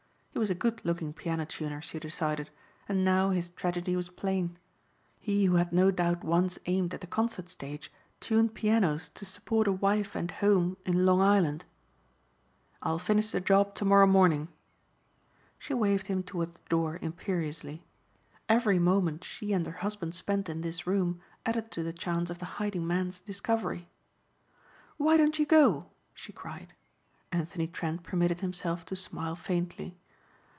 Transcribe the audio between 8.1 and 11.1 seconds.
tuned pianos to support a wife and home in